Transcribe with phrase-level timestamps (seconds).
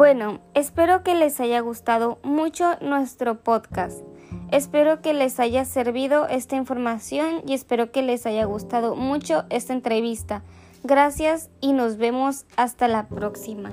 [0.00, 4.00] Bueno, espero que les haya gustado mucho nuestro podcast.
[4.50, 9.74] Espero que les haya servido esta información y espero que les haya gustado mucho esta
[9.74, 10.42] entrevista.
[10.84, 13.72] Gracias y nos vemos hasta la próxima.